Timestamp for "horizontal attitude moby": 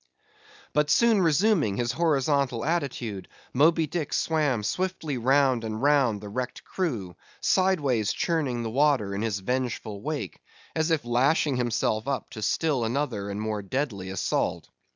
1.91-3.85